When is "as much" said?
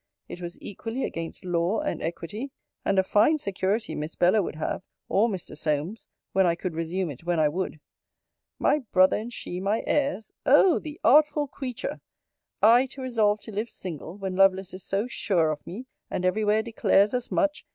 17.13-17.63